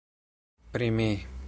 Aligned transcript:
Pri 0.73 0.89
mi! 0.97 1.11